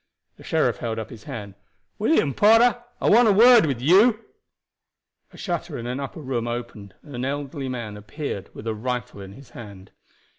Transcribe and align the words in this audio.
The 0.37 0.43
sheriff 0.43 0.77
held 0.77 0.97
up 0.97 1.11
his 1.11 1.25
hand. 1.25 1.53
"William 1.99 2.33
Porter, 2.33 2.83
I 2.99 3.07
want 3.07 3.27
a 3.27 3.31
word 3.31 3.67
with 3.67 3.79
you." 3.79 4.19
A 5.31 5.37
shutter 5.37 5.77
in 5.77 5.85
an 5.85 5.99
upper 5.99 6.21
room 6.21 6.47
opened, 6.47 6.95
and 7.03 7.13
an 7.13 7.23
elderly 7.23 7.69
man 7.69 7.95
appeared 7.95 8.49
with 8.55 8.65
a 8.65 8.73
rifle 8.73 9.21
in 9.21 9.33
his 9.33 9.51
hand. 9.51 9.91